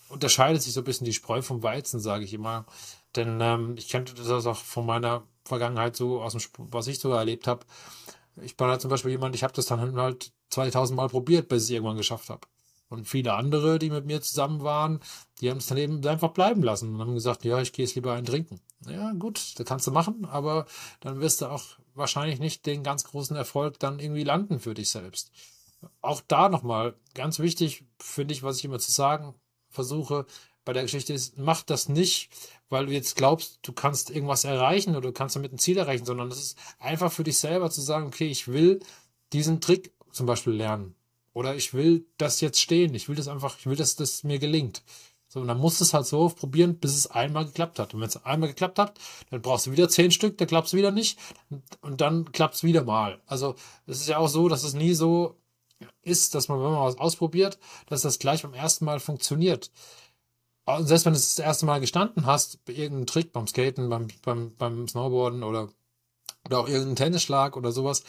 unterscheidet 0.09 0.61
sich 0.61 0.73
so 0.73 0.81
ein 0.81 0.83
bisschen 0.83 1.05
die 1.05 1.13
Spreu 1.13 1.41
vom 1.41 1.63
Weizen, 1.63 1.99
sage 1.99 2.23
ich 2.23 2.33
immer. 2.33 2.65
Denn 3.15 3.39
ähm, 3.41 3.75
ich 3.77 3.87
kenne 3.87 4.05
das 4.05 4.45
auch 4.45 4.57
von 4.57 4.85
meiner 4.85 5.23
Vergangenheit 5.49 5.95
so 5.95 6.21
aus 6.21 6.33
dem, 6.33 6.41
was 6.57 6.87
ich 6.87 6.99
so 6.99 7.11
erlebt 7.11 7.47
habe. 7.47 7.65
Ich 8.41 8.55
bin 8.55 8.67
halt 8.67 8.81
zum 8.81 8.89
Beispiel 8.89 9.11
jemand, 9.11 9.35
ich 9.35 9.43
habe 9.43 9.53
das 9.53 9.65
dann 9.65 9.95
halt 9.97 10.31
2000 10.51 10.95
Mal 10.95 11.09
probiert, 11.09 11.49
bis 11.49 11.63
ich 11.63 11.69
es 11.69 11.75
irgendwann 11.75 11.97
geschafft 11.97 12.29
habe. 12.29 12.47
Und 12.89 13.07
viele 13.07 13.33
andere, 13.33 13.77
die 13.77 13.91
mit 13.91 14.05
mir 14.05 14.21
zusammen 14.21 14.63
waren, 14.63 14.99
die 15.41 15.49
haben 15.49 15.57
es 15.57 15.67
dann 15.67 15.77
eben 15.77 16.05
einfach 16.07 16.31
bleiben 16.31 16.63
lassen 16.63 16.95
und 16.95 17.01
haben 17.01 17.13
gesagt, 17.13 17.45
ja, 17.45 17.61
ich 17.61 17.71
gehe 17.71 17.85
jetzt 17.85 17.95
lieber 17.95 18.13
einen 18.13 18.25
trinken. 18.25 18.59
Ja, 18.87 19.11
gut, 19.13 19.59
das 19.59 19.65
kannst 19.65 19.85
du 19.85 19.91
machen, 19.91 20.25
aber 20.25 20.65
dann 21.01 21.19
wirst 21.19 21.41
du 21.41 21.47
auch 21.47 21.63
wahrscheinlich 21.93 22.39
nicht 22.39 22.65
den 22.65 22.81
ganz 22.81 23.03
großen 23.03 23.35
Erfolg 23.35 23.77
dann 23.79 23.99
irgendwie 23.99 24.23
landen 24.23 24.59
für 24.59 24.73
dich 24.73 24.89
selbst. 24.89 25.31
Auch 26.01 26.21
da 26.27 26.49
nochmal 26.49 26.95
ganz 27.13 27.39
wichtig, 27.39 27.85
finde 27.99 28.33
ich, 28.33 28.41
was 28.41 28.57
ich 28.57 28.65
immer 28.65 28.79
zu 28.79 28.91
sagen 28.91 29.35
versuche, 29.69 30.25
bei 30.65 30.73
der 30.73 30.83
Geschichte 30.83 31.13
ist, 31.13 31.37
mach 31.37 31.63
das 31.63 31.89
nicht, 31.89 32.29
weil 32.69 32.85
du 32.85 32.93
jetzt 32.93 33.15
glaubst, 33.15 33.59
du 33.63 33.73
kannst 33.73 34.09
irgendwas 34.09 34.43
erreichen 34.43 34.91
oder 34.91 35.09
du 35.09 35.11
kannst 35.11 35.35
damit 35.35 35.51
ein 35.51 35.59
Ziel 35.59 35.77
erreichen, 35.77 36.05
sondern 36.05 36.29
das 36.29 36.39
ist 36.39 36.57
einfach 36.79 37.11
für 37.11 37.23
dich 37.23 37.37
selber 37.37 37.69
zu 37.69 37.81
sagen, 37.81 38.07
okay, 38.07 38.27
ich 38.27 38.47
will 38.47 38.79
diesen 39.33 39.61
Trick 39.61 39.91
zum 40.11 40.25
Beispiel 40.25 40.53
lernen. 40.53 40.95
Oder 41.33 41.55
ich 41.55 41.73
will 41.73 42.05
das 42.17 42.41
jetzt 42.41 42.59
stehen. 42.59 42.93
Ich 42.95 43.07
will 43.07 43.15
das 43.15 43.27
einfach, 43.27 43.57
ich 43.59 43.65
will, 43.65 43.75
dass 43.75 43.95
das 43.95 44.23
mir 44.23 44.39
gelingt. 44.39 44.83
So, 45.27 45.41
und 45.41 45.47
dann 45.47 45.59
musst 45.59 45.79
du 45.79 45.83
es 45.83 45.93
halt 45.93 46.07
so 46.07 46.19
oft 46.21 46.37
probieren, 46.37 46.79
bis 46.79 46.95
es 46.95 47.07
einmal 47.07 47.45
geklappt 47.45 47.77
hat. 47.77 47.93
Und 47.93 48.01
wenn 48.01 48.07
es 48.07 48.25
einmal 48.25 48.49
geklappt 48.49 48.79
hat, 48.79 48.99
dann 49.29 49.41
brauchst 49.41 49.67
du 49.67 49.71
wieder 49.71 49.87
zehn 49.87 50.09
Stück, 50.09 50.39
dann 50.39 50.47
klappt 50.47 50.67
es 50.67 50.73
wieder 50.73 50.91
nicht. 50.91 51.19
Und 51.81 52.01
dann 52.01 52.31
klappt 52.31 52.55
es 52.55 52.63
wieder 52.63 52.83
mal. 52.83 53.21
Also, 53.27 53.55
es 53.85 54.01
ist 54.01 54.09
ja 54.09 54.17
auch 54.17 54.27
so, 54.27 54.49
dass 54.49 54.63
es 54.63 54.73
nie 54.73 54.93
so 54.95 55.35
ist, 56.01 56.33
dass 56.33 56.47
man, 56.47 56.57
wenn 56.59 56.71
man 56.71 56.83
was 56.83 56.97
ausprobiert, 56.97 57.59
dass 57.85 58.01
das 58.01 58.17
gleich 58.17 58.41
beim 58.41 58.55
ersten 58.55 58.85
Mal 58.85 58.99
funktioniert 58.99 59.69
selbst 60.79 61.05
wenn 61.05 61.13
du 61.13 61.19
das 61.19 61.39
erste 61.39 61.65
Mal 61.65 61.79
gestanden 61.79 62.25
hast, 62.25 62.63
bei 62.65 62.73
irgendeinem 62.73 63.07
Trick 63.07 63.33
beim 63.33 63.47
Skaten, 63.47 63.89
beim, 63.89 64.07
beim, 64.23 64.55
beim 64.55 64.87
Snowboarden 64.87 65.43
oder, 65.43 65.69
oder 66.45 66.59
auch 66.59 66.67
irgendeinen 66.67 66.95
Tennisschlag 66.95 67.57
oder 67.57 67.71
sowas, 67.71 68.03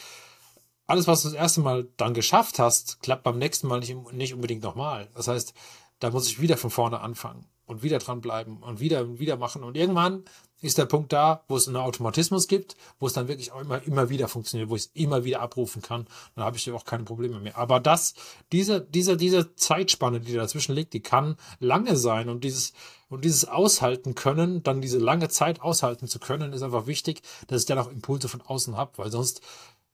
alles, 0.87 1.07
was 1.07 1.21
du 1.21 1.29
das 1.29 1.37
erste 1.37 1.61
Mal 1.61 1.87
dann 1.97 2.13
geschafft 2.13 2.59
hast, 2.59 3.01
klappt 3.01 3.23
beim 3.23 3.37
nächsten 3.37 3.67
Mal 3.67 3.79
nicht, 3.79 3.95
nicht 4.13 4.33
unbedingt 4.33 4.63
nochmal. 4.63 5.09
Das 5.15 5.27
heißt, 5.27 5.53
da 5.99 6.09
muss 6.09 6.27
ich 6.27 6.41
wieder 6.41 6.57
von 6.57 6.69
vorne 6.69 6.99
anfangen. 6.99 7.45
Und 7.71 7.83
wieder 7.83 7.99
dranbleiben 7.99 8.57
und 8.57 8.81
wieder 8.81 9.01
und 9.01 9.19
wieder 9.19 9.37
machen. 9.37 9.63
Und 9.63 9.77
irgendwann 9.77 10.25
ist 10.59 10.77
der 10.77 10.85
Punkt 10.85 11.13
da, 11.13 11.43
wo 11.47 11.55
es 11.55 11.67
einen 11.67 11.77
Automatismus 11.77 12.49
gibt, 12.49 12.75
wo 12.99 13.07
es 13.07 13.13
dann 13.13 13.29
wirklich 13.29 13.53
auch 13.53 13.61
immer, 13.61 13.81
immer 13.83 14.09
wieder 14.09 14.27
funktioniert, 14.27 14.69
wo 14.69 14.75
ich 14.75 14.83
es 14.83 14.91
immer 14.93 15.23
wieder 15.23 15.39
abrufen 15.39 15.81
kann. 15.81 16.05
Dann 16.35 16.43
habe 16.43 16.57
ich 16.57 16.69
auch 16.71 16.83
keine 16.83 17.05
Probleme 17.05 17.39
mehr. 17.39 17.57
Aber 17.57 17.79
das, 17.79 18.13
diese, 18.51 18.81
diese, 18.81 19.15
diese 19.15 19.55
Zeitspanne, 19.55 20.19
die 20.19 20.33
dazwischen 20.33 20.75
liegt, 20.75 20.93
die 20.93 21.01
kann 21.01 21.37
lange 21.59 21.95
sein 21.95 22.27
und 22.27 22.43
dieses, 22.43 22.73
und 23.07 23.23
dieses 23.23 23.45
aushalten 23.45 24.15
können, 24.15 24.63
dann 24.63 24.81
diese 24.81 24.99
lange 24.99 25.29
Zeit 25.29 25.61
aushalten 25.61 26.07
zu 26.07 26.19
können, 26.19 26.51
ist 26.51 26.63
einfach 26.63 26.87
wichtig, 26.87 27.21
dass 27.47 27.61
ich 27.61 27.67
dann 27.67 27.79
auch 27.79 27.89
Impulse 27.89 28.27
von 28.27 28.41
außen 28.41 28.75
habe, 28.75 28.91
weil 28.97 29.11
sonst 29.11 29.39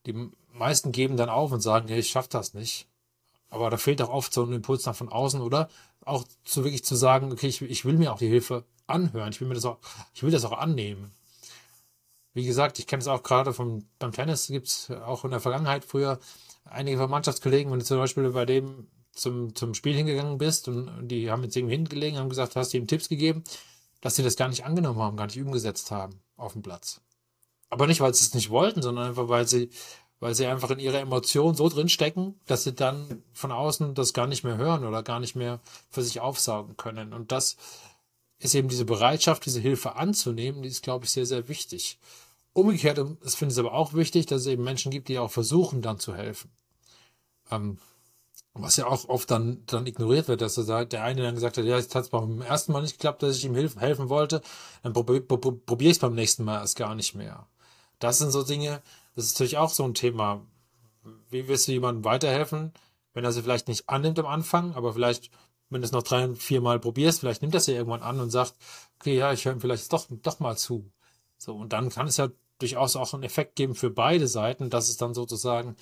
die 0.08 0.32
meisten 0.52 0.92
geben 0.92 1.16
dann 1.16 1.30
auf 1.30 1.52
und 1.52 1.62
sagen, 1.62 1.88
hey, 1.90 2.00
ich 2.00 2.10
schaffe 2.10 2.30
das 2.32 2.56
nicht. 2.56 2.88
Aber 3.50 3.70
da 3.70 3.78
fehlt 3.78 4.02
auch 4.02 4.10
oft 4.10 4.34
so 4.34 4.44
ein 4.44 4.52
Impuls 4.52 4.86
nach 4.86 4.96
von 4.96 5.10
außen 5.10 5.42
oder 5.42 5.70
auch 6.08 6.26
zu 6.44 6.64
wirklich 6.64 6.84
zu 6.84 6.96
sagen, 6.96 7.32
okay, 7.32 7.48
ich, 7.48 7.62
ich 7.62 7.86
will 7.86 7.98
mir 7.98 8.14
auch 8.14 8.20
die 8.20 8.28
Hilfe 8.28 8.66
anhören. 8.88 9.32
Ich 9.32 9.42
will 9.42 9.48
mir 9.48 9.56
das 9.56 9.66
auch, 9.66 9.78
ich 10.14 10.24
will 10.24 10.32
das 10.32 10.46
auch 10.46 10.58
annehmen. 10.58 11.12
Wie 12.34 12.46
gesagt, 12.46 12.80
ich 12.80 12.88
kenne 12.88 13.02
es 13.02 13.08
auch 13.08 13.24
gerade 13.24 13.54
vom, 13.54 13.88
beim 14.00 14.12
Tennis 14.12 14.48
gibt 14.48 14.68
es 14.68 14.92
auch 14.92 15.26
in 15.26 15.32
der 15.32 15.40
Vergangenheit 15.40 15.84
früher 15.84 16.20
einige 16.66 16.98
von 16.98 17.10
Mannschaftskollegen, 17.10 17.72
wenn 17.72 17.80
du 17.80 17.86
zum 17.86 17.98
Beispiel 17.98 18.30
bei 18.30 18.46
dem 18.46 18.88
zum, 19.12 19.56
zum 19.56 19.74
Spiel 19.74 19.96
hingegangen 19.96 20.38
bist 20.38 20.68
und 20.68 21.08
die 21.08 21.32
haben 21.32 21.44
jetzt 21.44 21.56
irgendwie 21.56 21.76
hingelegen, 21.76 22.20
haben 22.20 22.30
gesagt, 22.30 22.56
hast 22.56 22.74
du 22.74 22.78
ihm 22.78 22.88
Tipps 22.88 23.10
gegeben, 23.10 23.44
dass 24.02 24.16
sie 24.16 24.24
das 24.24 24.36
gar 24.36 24.48
nicht 24.48 24.66
angenommen 24.66 25.00
haben, 25.00 25.18
gar 25.18 25.26
nicht 25.26 25.42
umgesetzt 25.42 25.90
haben 25.90 26.22
auf 26.36 26.54
dem 26.54 26.62
Platz. 26.62 27.02
Aber 27.70 27.88
nicht, 27.88 28.00
weil 28.00 28.14
sie 28.14 28.24
es 28.24 28.34
nicht 28.34 28.50
wollten, 28.50 28.82
sondern 28.82 29.08
einfach, 29.08 29.28
weil 29.28 29.48
sie 29.48 29.70
weil 30.20 30.34
sie 30.34 30.48
einfach 30.48 30.72
in 30.72 30.80
ihrer 30.80 31.00
Emotion 31.00 31.56
so 31.56 31.70
drin 31.70 31.90
stecken, 31.90 32.40
dass 32.48 32.64
sie 32.64 32.74
dann 32.74 33.24
von 33.34 33.52
außen 33.52 33.94
das 33.94 34.14
gar 34.14 34.28
nicht 34.28 34.44
mehr 34.44 34.58
hören 34.58 34.84
oder 34.84 35.04
gar 35.04 35.20
nicht 35.20 35.36
mehr 35.36 35.60
für 35.90 36.04
sich 36.04 36.20
aufsaugen 36.20 36.78
können. 36.78 37.14
Und 37.14 37.32
das 37.32 37.58
ist 38.40 38.56
eben 38.56 38.70
diese 38.70 38.86
Bereitschaft, 38.86 39.46
diese 39.46 39.60
Hilfe 39.60 39.96
anzunehmen, 39.96 40.62
die 40.62 40.70
ist, 40.70 40.84
glaube 40.84 41.06
ich, 41.06 41.12
sehr, 41.12 41.26
sehr 41.26 41.48
wichtig. 41.50 42.00
Umgekehrt, 42.54 43.00
das 43.24 43.36
finde 43.36 43.54
ich 43.54 43.60
aber 43.60 43.74
auch 43.74 43.94
wichtig, 43.94 44.26
dass 44.26 44.42
es 44.42 44.48
eben 44.48 44.64
Menschen 44.64 44.92
gibt, 44.92 45.10
die 45.10 45.20
auch 45.20 45.32
versuchen, 45.32 45.82
dann 45.82 46.00
zu 46.00 46.16
helfen. 46.16 46.50
Ähm, 47.52 47.78
was 48.54 48.78
ja 48.78 48.88
auch 48.88 49.08
oft 49.10 49.30
dann, 49.30 49.64
dann 49.68 49.86
ignoriert 49.86 50.28
wird, 50.28 50.42
dass 50.42 50.56
der 50.56 51.04
eine 51.04 51.22
dann 51.22 51.36
gesagt 51.36 51.58
hat, 51.58 51.66
ja, 51.66 51.78
es 51.78 51.94
hat 51.94 52.10
beim 52.10 52.42
ersten 52.42 52.72
Mal 52.72 52.82
nicht 52.82 52.94
geklappt, 52.94 53.22
dass 53.22 53.38
ich 53.38 53.46
ihm 53.46 53.56
helfen 53.56 54.10
wollte, 54.10 54.42
dann 54.82 54.94
probiere 54.94 55.22
probier 55.22 55.90
ich 55.90 55.98
es 55.98 56.00
beim 56.00 56.16
nächsten 56.16 56.44
Mal 56.44 56.60
erst 56.62 56.76
gar 56.76 56.96
nicht 56.96 57.14
mehr. 57.14 57.48
Das 58.00 58.18
sind 58.18 58.32
so 58.32 58.44
Dinge, 58.44 58.82
das 59.18 59.26
ist 59.26 59.34
natürlich 59.34 59.58
auch 59.58 59.72
so 59.72 59.84
ein 59.84 59.96
Thema. 59.96 60.46
Wie 61.32 61.48
wirst 61.48 61.68
du 61.68 61.72
jemandem 61.72 62.06
weiterhelfen, 62.06 62.72
wenn 63.14 63.26
er 63.26 63.32
sie 63.32 63.42
vielleicht 63.42 63.68
nicht 63.68 63.90
annimmt 63.90 64.20
am 64.20 64.28
Anfang, 64.28 64.76
aber 64.76 64.94
vielleicht, 64.94 65.32
wenn 65.70 65.82
du 65.82 65.86
es 65.86 65.92
noch 65.92 66.04
drei, 66.04 66.36
vier 66.36 66.62
Mal 66.62 66.80
probierst, 66.80 67.22
vielleicht 67.22 67.42
nimmt 67.42 67.56
er 67.56 67.60
sie 67.60 67.74
irgendwann 67.74 68.04
an 68.04 68.20
und 68.20 68.30
sagt, 68.30 68.54
okay, 69.00 69.18
ja, 69.18 69.34
ich 69.34 69.44
höre 69.44 69.54
ihm 69.54 69.60
vielleicht 69.60 69.92
doch, 69.92 70.06
doch 70.22 70.40
mal 70.40 70.56
zu. 70.56 70.92
So, 71.40 71.56
und 71.56 71.74
dann 71.74 71.90
kann 71.90 72.06
es 72.06 72.18
ja 72.18 72.30
durchaus 72.60 72.96
auch 72.96 73.12
einen 73.16 73.24
Effekt 73.24 73.56
geben 73.56 73.74
für 73.74 73.90
beide 73.90 74.28
Seiten, 74.28 74.70
dass 74.70 74.88
es 74.88 74.98
dann 74.98 75.16
sozusagen 75.16 75.76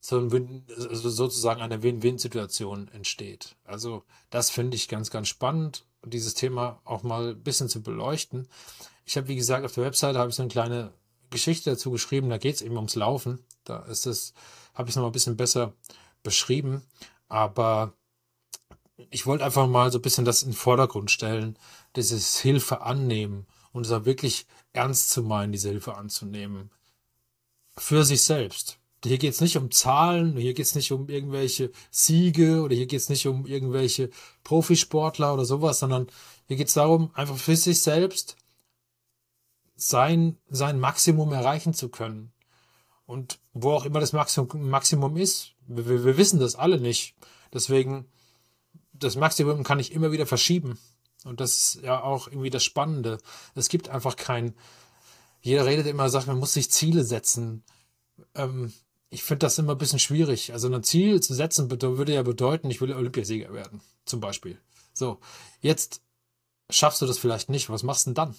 so 0.00 0.18
ein, 0.18 0.66
also 0.76 1.08
sozusagen 1.08 1.62
eine 1.62 1.84
Win-Win-Situation 1.84 2.88
entsteht. 2.88 3.54
Also 3.62 4.02
das 4.30 4.50
finde 4.50 4.74
ich 4.74 4.88
ganz, 4.88 5.10
ganz 5.12 5.28
spannend, 5.28 5.86
dieses 6.04 6.34
Thema 6.34 6.80
auch 6.82 7.04
mal 7.04 7.28
ein 7.28 7.42
bisschen 7.44 7.68
zu 7.68 7.80
beleuchten. 7.80 8.48
Ich 9.04 9.16
habe, 9.16 9.28
wie 9.28 9.36
gesagt, 9.36 9.64
auf 9.64 9.74
der 9.74 9.84
Webseite 9.84 10.18
habe 10.18 10.30
ich 10.30 10.36
so 10.36 10.42
eine 10.42 10.50
kleine 10.50 10.92
Geschichte 11.30 11.70
dazu 11.70 11.90
geschrieben, 11.90 12.30
da 12.30 12.38
geht 12.38 12.56
es 12.56 12.62
eben 12.62 12.76
ums 12.76 12.94
Laufen. 12.94 13.44
Da 13.64 13.80
ist 13.84 14.06
es, 14.06 14.32
habe 14.74 14.88
ich 14.88 14.92
es 14.92 14.96
noch 14.96 15.02
mal 15.02 15.08
ein 15.08 15.12
bisschen 15.12 15.36
besser 15.36 15.72
beschrieben. 16.22 16.82
Aber 17.28 17.92
ich 19.10 19.26
wollte 19.26 19.44
einfach 19.44 19.66
mal 19.66 19.90
so 19.90 19.98
ein 19.98 20.02
bisschen 20.02 20.24
das 20.24 20.42
in 20.42 20.50
den 20.50 20.56
Vordergrund 20.56 21.10
stellen, 21.10 21.58
dieses 21.96 22.38
Hilfe 22.38 22.80
annehmen 22.82 23.46
und 23.72 23.86
es 23.86 23.92
auch 23.92 24.04
wirklich 24.04 24.46
ernst 24.72 25.10
zu 25.10 25.22
meinen, 25.22 25.52
diese 25.52 25.68
Hilfe 25.68 25.96
anzunehmen. 25.96 26.70
Für 27.76 28.04
sich 28.04 28.22
selbst. 28.22 28.78
Hier 29.04 29.18
geht 29.18 29.34
es 29.34 29.40
nicht 29.40 29.56
um 29.56 29.70
Zahlen, 29.70 30.36
hier 30.36 30.54
geht 30.54 30.66
es 30.66 30.74
nicht 30.74 30.90
um 30.90 31.08
irgendwelche 31.08 31.70
Siege 31.90 32.62
oder 32.62 32.74
hier 32.74 32.86
geht 32.86 33.00
es 33.00 33.08
nicht 33.08 33.26
um 33.28 33.46
irgendwelche 33.46 34.10
Profisportler 34.42 35.34
oder 35.34 35.44
sowas, 35.44 35.78
sondern 35.78 36.08
hier 36.48 36.56
geht 36.56 36.68
es 36.68 36.74
darum, 36.74 37.10
einfach 37.14 37.36
für 37.36 37.54
sich 37.54 37.82
selbst 37.82 38.36
sein, 39.76 40.38
sein 40.48 40.80
Maximum 40.80 41.32
erreichen 41.32 41.74
zu 41.74 41.88
können. 41.88 42.32
Und 43.06 43.38
wo 43.52 43.72
auch 43.72 43.84
immer 43.84 44.00
das 44.00 44.12
Maximum, 44.12 44.68
Maximum 44.68 45.16
ist, 45.16 45.52
wir, 45.66 46.04
wir 46.04 46.16
wissen 46.16 46.40
das 46.40 46.56
alle 46.56 46.80
nicht. 46.80 47.14
Deswegen, 47.52 48.06
das 48.92 49.16
Maximum 49.16 49.62
kann 49.62 49.78
ich 49.78 49.92
immer 49.92 50.10
wieder 50.12 50.26
verschieben. 50.26 50.78
Und 51.24 51.40
das 51.40 51.52
ist 51.52 51.82
ja 51.82 52.02
auch 52.02 52.28
irgendwie 52.28 52.50
das 52.50 52.64
Spannende. 52.64 53.18
Es 53.54 53.68
gibt 53.68 53.88
einfach 53.88 54.16
kein, 54.16 54.54
jeder 55.40 55.66
redet 55.66 55.86
immer, 55.86 56.08
sagt, 56.08 56.26
man 56.26 56.38
muss 56.38 56.54
sich 56.54 56.70
Ziele 56.70 57.04
setzen. 57.04 57.62
Ähm, 58.34 58.72
ich 59.10 59.22
finde 59.22 59.46
das 59.46 59.58
immer 59.58 59.72
ein 59.72 59.78
bisschen 59.78 59.98
schwierig. 59.98 60.52
Also 60.52 60.72
ein 60.72 60.82
Ziel 60.82 61.20
zu 61.20 61.34
setzen 61.34 61.70
würde 61.70 62.14
ja 62.14 62.22
bedeuten, 62.22 62.70
ich 62.70 62.80
will 62.80 62.92
Olympiasieger 62.92 63.52
werden, 63.52 63.80
zum 64.04 64.20
Beispiel. 64.20 64.60
So, 64.92 65.20
jetzt 65.60 66.00
schaffst 66.70 67.02
du 67.02 67.06
das 67.06 67.18
vielleicht 67.18 67.48
nicht. 67.48 67.70
Was 67.70 67.82
machst 67.82 68.06
du 68.06 68.10
denn 68.10 68.14
dann? 68.14 68.34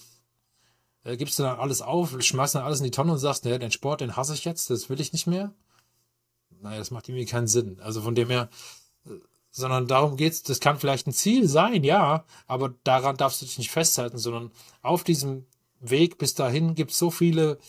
Äh, 1.03 1.17
gibst 1.17 1.39
du 1.39 1.43
dann 1.43 1.59
alles 1.59 1.81
auf, 1.81 2.15
schmeißt 2.21 2.55
dann 2.55 2.63
alles 2.63 2.79
in 2.79 2.85
die 2.85 2.91
Tonne 2.91 3.13
und 3.13 3.17
sagst, 3.17 3.45
naja, 3.45 3.57
den 3.57 3.71
Sport, 3.71 4.01
den 4.01 4.15
hasse 4.15 4.33
ich 4.33 4.45
jetzt, 4.45 4.69
das 4.69 4.89
will 4.89 4.99
ich 4.99 5.13
nicht 5.13 5.27
mehr. 5.27 5.53
Naja, 6.61 6.79
das 6.79 6.91
macht 6.91 7.07
irgendwie 7.07 7.25
keinen 7.25 7.47
Sinn. 7.47 7.79
Also 7.81 8.01
von 8.01 8.15
dem 8.15 8.29
her, 8.29 8.49
äh, 9.05 9.11
sondern 9.51 9.87
darum 9.87 10.17
geht's, 10.17 10.43
das 10.43 10.59
kann 10.59 10.79
vielleicht 10.79 11.07
ein 11.07 11.13
Ziel 11.13 11.47
sein, 11.47 11.83
ja, 11.83 12.25
aber 12.45 12.75
daran 12.83 13.17
darfst 13.17 13.41
du 13.41 13.45
dich 13.45 13.57
nicht 13.57 13.71
festhalten, 13.71 14.17
sondern 14.17 14.51
auf 14.81 15.03
diesem 15.03 15.45
Weg 15.79 16.17
bis 16.17 16.33
dahin 16.33 16.75
gibt 16.75 16.91
es 16.91 16.99
so 16.99 17.11
viele 17.11 17.59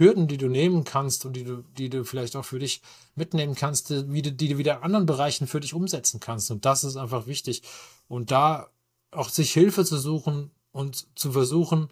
Hürden, 0.00 0.28
die 0.28 0.38
du 0.38 0.48
nehmen 0.48 0.84
kannst 0.84 1.26
und 1.26 1.34
die 1.34 1.44
du, 1.44 1.62
die 1.76 1.90
du 1.90 2.04
vielleicht 2.04 2.34
auch 2.34 2.44
für 2.44 2.58
dich 2.58 2.80
mitnehmen 3.14 3.54
kannst, 3.54 3.90
die, 3.90 4.22
die 4.22 4.48
du 4.48 4.58
wieder 4.58 4.78
in 4.78 4.82
anderen 4.82 5.06
Bereichen 5.06 5.46
für 5.46 5.60
dich 5.60 5.74
umsetzen 5.74 6.20
kannst. 6.20 6.50
Und 6.50 6.64
das 6.64 6.84
ist 6.84 6.96
einfach 6.96 7.26
wichtig. 7.26 7.62
Und 8.08 8.30
da 8.30 8.70
auch 9.10 9.28
sich 9.28 9.52
Hilfe 9.52 9.84
zu 9.84 9.98
suchen 9.98 10.50
und 10.72 11.06
zu 11.18 11.32
versuchen, 11.32 11.88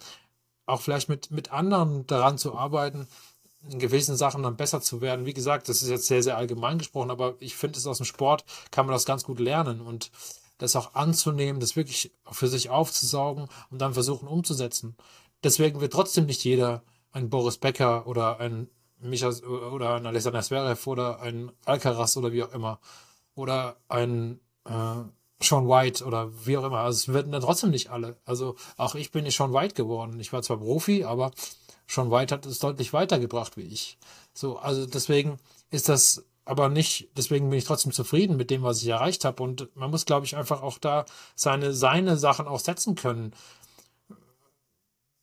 auch 0.69 0.81
vielleicht 0.81 1.09
mit, 1.09 1.31
mit 1.31 1.53
anderen 1.53 2.07
daran 2.07 2.39
zu 2.39 2.55
arbeiten, 2.55 3.09
in 3.69 3.79
gewissen 3.79 4.17
Sachen 4.17 4.43
dann 4.43 4.57
besser 4.57 4.81
zu 4.81 5.01
werden. 5.01 5.27
Wie 5.27 5.35
gesagt, 5.35 5.69
das 5.69 5.83
ist 5.83 5.89
jetzt 5.89 6.07
sehr, 6.07 6.23
sehr 6.23 6.37
allgemein 6.37 6.79
gesprochen, 6.79 7.11
aber 7.11 7.35
ich 7.41 7.57
finde 7.57 7.79
es 7.79 7.87
aus 7.87 7.99
dem 7.99 8.07
Sport 8.07 8.45
kann 8.71 8.87
man 8.87 8.93
das 8.93 9.05
ganz 9.05 9.25
gut 9.25 9.41
lernen 9.41 9.81
und 9.81 10.11
das 10.59 10.77
auch 10.77 10.95
anzunehmen, 10.95 11.61
das 11.61 11.77
wirklich 11.77 12.13
für 12.31 12.49
sich 12.49 12.71
aufzusaugen 12.71 13.49
und 13.71 13.81
dann 13.81 13.95
versuchen 13.95 14.29
umzusetzen. 14.29 14.97
Deswegen 15.43 15.81
wird 15.81 15.93
trotzdem 15.93 16.27
nicht 16.27 16.45
jeder 16.45 16.83
ein 17.13 17.31
Boris 17.31 17.59
Becker 17.59 18.07
oder 18.07 18.41
ein 18.41 18.69
Micha 19.01 19.29
oder 19.29 19.95
ein 19.95 20.07
Alexander 20.07 20.43
Zverev 20.43 20.89
oder 20.91 21.21
ein 21.21 21.53
Alcaraz 21.65 22.17
oder 22.17 22.33
wie 22.33 22.43
auch 22.43 22.53
immer 22.53 22.81
oder 23.35 23.77
ein 23.89 24.41
äh, 24.65 25.03
Sean 25.41 25.69
White 25.69 26.05
oder 26.05 26.31
wie 26.47 26.57
auch 26.57 26.65
immer. 26.65 26.81
Also 26.81 26.97
es 26.97 27.15
werden 27.15 27.33
dann 27.33 27.43
trotzdem 27.43 27.71
nicht 27.71 27.91
alle. 27.91 28.17
Also 28.25 28.57
auch 28.77 28.95
ich 28.95 29.13
bin 29.13 29.25
nicht 29.25 29.37
Sean 29.37 29.53
White 29.53 29.75
geworden. 29.75 30.19
Ich 30.21 30.33
war 30.33 30.43
zwar 30.43 30.59
Profi, 30.59 31.05
aber 31.05 31.31
Sean 31.87 32.11
White 32.11 32.35
hat 32.35 32.47
es 32.47 32.59
deutlich 32.59 32.93
weitergebracht 32.93 33.57
wie 33.57 33.63
ich. 33.63 33.99
So, 34.35 34.59
also 34.59 34.87
deswegen 34.87 35.39
ist 35.71 35.89
das 35.89 36.25
aber 36.45 36.71
nicht, 36.71 37.11
deswegen 37.17 37.51
bin 37.51 37.59
ich 37.59 37.67
trotzdem 37.67 37.93
zufrieden 37.93 38.37
mit 38.37 38.51
dem, 38.51 38.63
was 38.63 38.81
ich 38.83 38.89
erreicht 38.89 39.25
habe. 39.25 39.43
Und 39.43 39.75
man 39.77 39.91
muss, 39.91 40.07
glaube 40.07 40.27
ich, 40.27 40.37
einfach 40.37 40.63
auch 40.63 40.79
da 40.79 41.05
seine, 41.35 41.75
seine 41.75 42.17
Sachen 42.17 42.49
auch 42.49 42.61
setzen 42.61 42.95
können 42.95 43.33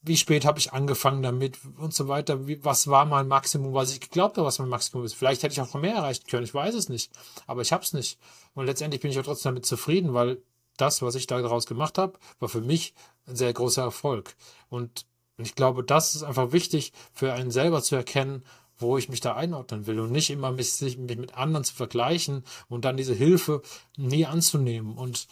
wie 0.05 0.17
spät 0.17 0.45
habe 0.45 0.59
ich 0.59 0.73
angefangen 0.73 1.23
damit 1.23 1.57
und 1.77 1.93
so 1.93 2.07
weiter. 2.07 2.47
Wie, 2.47 2.63
was 2.63 2.87
war 2.87 3.05
mein 3.05 3.27
Maximum, 3.27 3.73
was 3.73 3.91
ich 3.91 3.99
geglaubt 3.99 4.37
habe, 4.37 4.47
was 4.47 4.59
mein 4.59 4.69
Maximum 4.69 5.03
ist. 5.03 5.15
Vielleicht 5.15 5.43
hätte 5.43 5.53
ich 5.53 5.61
auch 5.61 5.73
noch 5.73 5.81
mehr 5.81 5.95
erreichen 5.95 6.25
können, 6.27 6.43
ich 6.43 6.53
weiß 6.53 6.75
es 6.75 6.89
nicht. 6.89 7.11
Aber 7.47 7.61
ich 7.61 7.73
habe 7.73 7.83
es 7.83 7.93
nicht. 7.93 8.19
Und 8.53 8.65
letztendlich 8.65 9.01
bin 9.01 9.11
ich 9.11 9.19
auch 9.19 9.23
trotzdem 9.23 9.51
damit 9.51 9.65
zufrieden, 9.65 10.13
weil 10.13 10.41
das, 10.77 11.01
was 11.01 11.15
ich 11.15 11.27
da 11.27 11.41
daraus 11.41 11.65
gemacht 11.65 11.97
habe, 11.97 12.19
war 12.39 12.49
für 12.49 12.61
mich 12.61 12.93
ein 13.27 13.35
sehr 13.35 13.53
großer 13.53 13.81
Erfolg. 13.81 14.35
Und 14.69 15.05
ich 15.37 15.55
glaube, 15.55 15.83
das 15.83 16.15
ist 16.15 16.23
einfach 16.23 16.51
wichtig 16.51 16.93
für 17.13 17.33
einen 17.33 17.51
selber 17.51 17.81
zu 17.81 17.95
erkennen, 17.95 18.43
wo 18.77 18.97
ich 18.97 19.09
mich 19.09 19.21
da 19.21 19.35
einordnen 19.35 19.87
will 19.87 19.99
und 19.99 20.11
nicht 20.11 20.29
immer 20.29 20.51
mich, 20.51 20.79
mich 20.81 20.97
mit 20.97 21.35
anderen 21.35 21.63
zu 21.63 21.73
vergleichen 21.73 22.43
und 22.67 22.85
dann 22.85 22.97
diese 22.97 23.13
Hilfe 23.13 23.61
nie 23.97 24.25
anzunehmen. 24.25 24.97
Und 24.97 25.27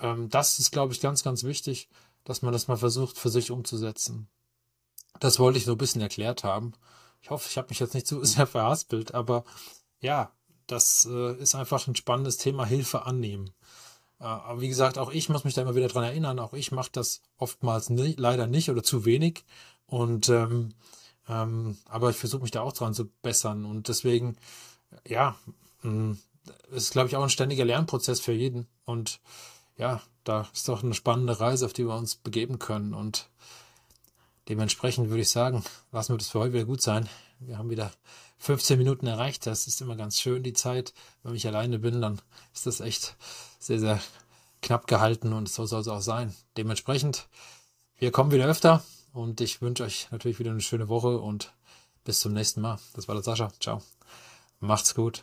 ähm, 0.00 0.28
das 0.28 0.58
ist, 0.58 0.72
glaube 0.72 0.92
ich, 0.92 1.00
ganz, 1.00 1.22
ganz 1.22 1.44
wichtig 1.44 1.88
dass 2.26 2.42
man 2.42 2.52
das 2.52 2.68
mal 2.68 2.76
versucht 2.76 3.16
für 3.16 3.30
sich 3.30 3.50
umzusetzen. 3.50 4.28
Das 5.20 5.38
wollte 5.38 5.58
ich 5.58 5.64
so 5.64 5.72
ein 5.72 5.78
bisschen 5.78 6.02
erklärt 6.02 6.44
haben. 6.44 6.72
Ich 7.22 7.30
hoffe, 7.30 7.48
ich 7.48 7.56
habe 7.56 7.68
mich 7.70 7.78
jetzt 7.78 7.94
nicht 7.94 8.06
zu 8.06 8.22
sehr 8.24 8.46
verhaspelt, 8.46 9.14
aber 9.14 9.44
ja, 10.00 10.32
das 10.66 11.08
äh, 11.10 11.36
ist 11.36 11.54
einfach 11.54 11.86
ein 11.86 11.96
spannendes 11.96 12.36
Thema, 12.36 12.66
Hilfe 12.66 13.06
annehmen. 13.06 13.52
Äh, 14.18 14.24
aber 14.24 14.60
wie 14.60 14.68
gesagt, 14.68 14.98
auch 14.98 15.10
ich 15.12 15.28
muss 15.28 15.44
mich 15.44 15.54
da 15.54 15.62
immer 15.62 15.76
wieder 15.76 15.88
dran 15.88 16.04
erinnern, 16.04 16.40
auch 16.40 16.52
ich 16.52 16.72
mache 16.72 16.90
das 16.92 17.22
oftmals 17.38 17.88
nie, 17.88 18.14
leider 18.18 18.46
nicht 18.46 18.70
oder 18.70 18.82
zu 18.82 19.04
wenig. 19.04 19.44
Und 19.86 20.28
ähm, 20.28 20.74
ähm, 21.28 21.76
aber 21.86 22.10
ich 22.10 22.16
versuche 22.16 22.42
mich 22.42 22.50
da 22.50 22.62
auch 22.62 22.72
dran 22.72 22.94
zu 22.94 23.06
bessern. 23.22 23.64
Und 23.64 23.88
deswegen, 23.88 24.36
ja, 25.06 25.36
mh, 25.82 25.90
mm, 25.92 26.18
ist, 26.72 26.92
glaube 26.92 27.08
ich, 27.08 27.16
auch 27.16 27.22
ein 27.22 27.30
ständiger 27.30 27.64
Lernprozess 27.64 28.20
für 28.20 28.32
jeden. 28.32 28.66
Und 28.84 29.20
ja, 29.76 30.02
da 30.24 30.48
ist 30.52 30.68
doch 30.68 30.82
eine 30.82 30.94
spannende 30.94 31.38
Reise, 31.38 31.66
auf 31.66 31.72
die 31.72 31.86
wir 31.86 31.94
uns 31.94 32.16
begeben 32.16 32.58
können. 32.58 32.94
Und 32.94 33.28
dementsprechend 34.48 35.08
würde 35.08 35.22
ich 35.22 35.30
sagen, 35.30 35.62
lassen 35.92 36.14
wir 36.14 36.18
das 36.18 36.28
für 36.28 36.40
heute 36.40 36.54
wieder 36.54 36.64
gut 36.64 36.82
sein. 36.82 37.08
Wir 37.40 37.58
haben 37.58 37.70
wieder 37.70 37.92
15 38.38 38.78
Minuten 38.78 39.06
erreicht. 39.06 39.46
Das 39.46 39.66
ist 39.66 39.80
immer 39.80 39.96
ganz 39.96 40.18
schön, 40.18 40.42
die 40.42 40.52
Zeit. 40.52 40.94
Wenn 41.22 41.34
ich 41.34 41.46
alleine 41.46 41.78
bin, 41.78 42.00
dann 42.00 42.20
ist 42.54 42.66
das 42.66 42.80
echt 42.80 43.16
sehr, 43.58 43.78
sehr 43.78 44.00
knapp 44.62 44.86
gehalten 44.86 45.32
und 45.32 45.48
so 45.48 45.66
soll 45.66 45.80
es 45.80 45.88
auch 45.88 46.00
sein. 46.00 46.34
Dementsprechend, 46.56 47.28
wir 47.98 48.10
kommen 48.10 48.30
wieder 48.30 48.46
öfter 48.46 48.82
und 49.12 49.40
ich 49.40 49.60
wünsche 49.62 49.84
euch 49.84 50.08
natürlich 50.10 50.38
wieder 50.38 50.50
eine 50.50 50.60
schöne 50.60 50.88
Woche 50.88 51.18
und 51.18 51.52
bis 52.04 52.20
zum 52.20 52.32
nächsten 52.32 52.60
Mal. 52.60 52.78
Das 52.94 53.08
war 53.08 53.14
der 53.14 53.24
Sascha. 53.24 53.52
Ciao. 53.60 53.82
Macht's 54.60 54.94
gut. 54.94 55.22